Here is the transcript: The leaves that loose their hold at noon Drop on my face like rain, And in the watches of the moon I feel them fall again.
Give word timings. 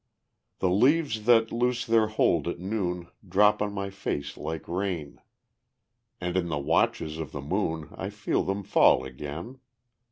The 0.57 0.69
leaves 0.71 1.25
that 1.25 1.51
loose 1.51 1.85
their 1.85 2.07
hold 2.07 2.47
at 2.47 2.57
noon 2.57 3.09
Drop 3.29 3.61
on 3.61 3.71
my 3.71 3.91
face 3.91 4.35
like 4.35 4.67
rain, 4.67 5.21
And 6.19 6.35
in 6.35 6.47
the 6.47 6.57
watches 6.57 7.19
of 7.19 7.31
the 7.33 7.39
moon 7.41 7.89
I 7.95 8.09
feel 8.09 8.41
them 8.41 8.63
fall 8.63 9.05
again. 9.05 9.59